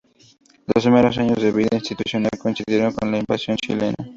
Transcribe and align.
Los 0.73 0.83
primeros 0.83 1.15
años 1.19 1.39
de 1.43 1.51
vida 1.51 1.69
institucional 1.77 2.31
coincidieron 2.41 2.91
con 2.93 3.11
la 3.11 3.19
invasión 3.19 3.55
chilena. 3.57 3.93